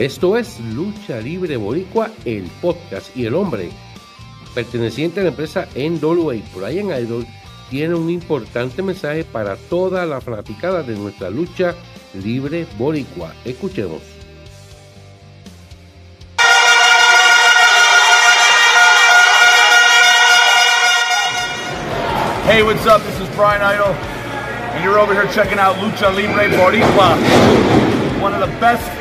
[0.00, 3.68] Esto es Lucha Libre Boricua, el podcast y el hombre
[4.54, 7.26] perteneciente a la empresa NWA Brian Idol
[7.68, 11.74] tiene un importante mensaje para toda la fanaticada de nuestra lucha
[12.14, 13.34] libre boricua.
[13.44, 14.00] Escuchemos.
[22.46, 23.02] Hey, what's up?
[23.02, 28.40] This is Brian Idol, and you're over here checking out Lucha Libre Boricua, one of
[28.40, 28.99] the best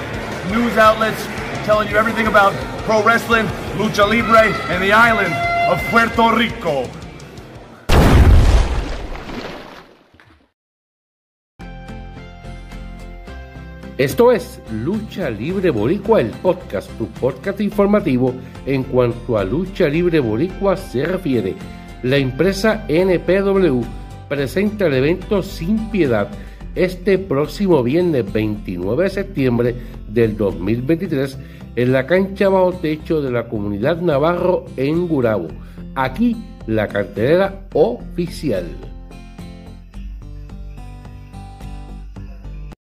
[0.49, 1.23] news outlets
[1.65, 2.53] telling you everything about
[2.85, 3.45] pro wrestling,
[3.77, 5.33] lucha libre, and the island
[5.69, 6.89] of Puerto Rico.
[13.99, 18.33] Esto es Lucha Libre Boricua, el podcast, tu podcast informativo
[18.65, 21.55] en cuanto a lucha libre boricua se refiere.
[22.03, 23.81] La empresa NPW
[24.29, 26.29] presenta el evento Sin Piedad
[26.79, 29.75] este próximo viernes 29 de septiembre
[30.07, 31.37] del 2023
[31.75, 35.49] en la cancha bajo techo de la comunidad Navarro en Gurabo.
[35.95, 38.65] Aquí la cartelera oficial.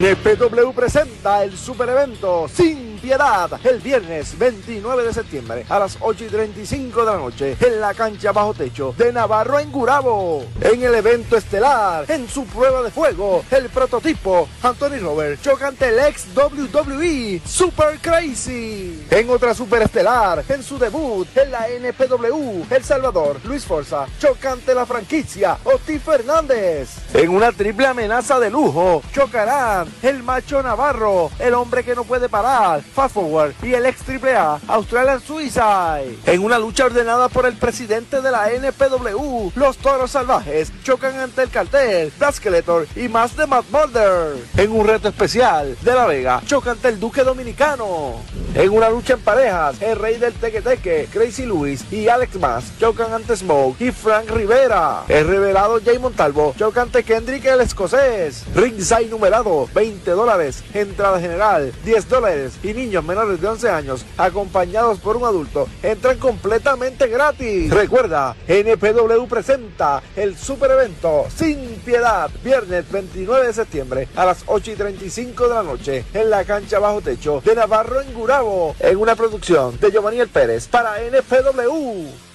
[0.00, 6.24] NPW presenta el super evento Sin Piedad el viernes 29 de septiembre a las 8
[6.24, 10.46] y 35 de la noche en la cancha bajo techo de Navarro en Gurabo.
[10.62, 15.88] En el evento estelar, en su prueba de fuego, el prototipo Anthony Robert choca ante
[15.88, 19.06] el ex WWE Super Crazy.
[19.10, 24.52] En otra super estelar, en su debut en la NPW, El Salvador, Luis Forza choca
[24.52, 26.88] ante la franquicia Oti Fernández.
[27.12, 32.28] En una triple amenaza de lujo, chocarán el macho Navarro, el hombre que no puede
[32.28, 36.18] parar, Fast Forward y el ex AAA Australian Suicide.
[36.26, 41.42] En una lucha ordenada por el presidente de la NPW, los toros salvajes chocan ante
[41.42, 44.36] el cartel, The Skeletor y más de Matt Mulder.
[44.56, 48.20] En un reto especial, De La Vega choca ante el Duque Dominicano.
[48.54, 53.12] En una lucha en parejas, el rey del Teque Crazy Lewis y Alex Mass chocan
[53.12, 55.04] ante Smoke y Frank Rivera.
[55.08, 58.44] El revelado Jay Montalvo choca ante Kendrick el escocés.
[58.54, 64.98] Ringside numerado 20 dólares, entrada general 10 dólares y niños menores de 11 años acompañados
[64.98, 67.70] por un adulto entran completamente gratis.
[67.70, 74.72] Recuerda, NPW presenta el super evento Sin Piedad, viernes 29 de septiembre a las 8
[74.72, 78.98] y 35 de la noche en la cancha bajo techo de Navarro en Gurabo, en
[78.98, 82.29] una producción de Giovanni El Pérez para NPW.